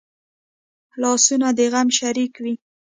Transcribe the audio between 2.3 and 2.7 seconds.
وي